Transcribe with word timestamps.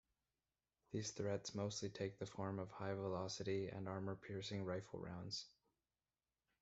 These 0.91 1.11
threats 1.11 1.53
mostly 1.53 1.89
take 1.91 2.17
the 2.17 2.25
form 2.25 2.57
of 2.57 2.71
high 2.71 2.95
velocity 2.95 3.67
and 3.67 3.87
armor-piercing 3.87 4.65
rifle 4.65 4.97
rounds. 4.99 5.45